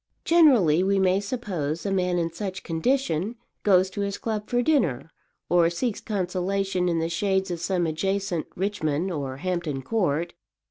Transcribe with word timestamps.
Generally, 0.25 0.81
we 0.81 0.97
may 0.97 1.19
suppose, 1.19 1.85
a 1.85 1.91
man 1.91 2.17
in 2.17 2.33
such 2.33 2.63
condition 2.63 3.35
goes 3.61 3.87
to 3.91 4.01
his 4.01 4.17
club 4.17 4.49
for 4.49 4.57
his 4.57 4.65
dinner, 4.65 5.11
or 5.47 5.69
seeks 5.69 6.01
consolation 6.01 6.89
in 6.89 6.97
the 6.97 7.07
shades 7.07 7.51
of 7.51 7.59
some 7.59 7.85
adjacent 7.85 8.47
Richmond 8.55 9.11
or 9.11 9.37
Hampton 9.37 9.83
Court. 9.83 10.33